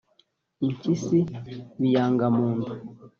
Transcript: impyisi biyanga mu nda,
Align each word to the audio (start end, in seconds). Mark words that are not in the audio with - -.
impyisi 0.65 1.17
biyanga 1.79 2.25
mu 2.35 2.47
nda, 2.57 2.71